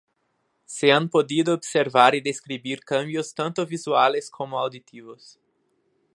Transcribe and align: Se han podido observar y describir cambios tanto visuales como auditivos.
Se 0.65 0.91
han 0.91 1.09
podido 1.11 1.53
observar 1.53 2.15
y 2.15 2.21
describir 2.21 2.79
cambios 2.79 3.35
tanto 3.35 3.67
visuales 3.67 4.31
como 4.31 4.57
auditivos. 4.57 5.39